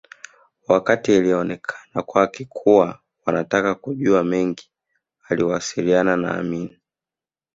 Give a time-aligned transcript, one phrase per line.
[0.67, 4.69] Wakati ilionekana kwake kuwa wanataka kujua mengi
[5.29, 6.77] aliwasiliana na Amin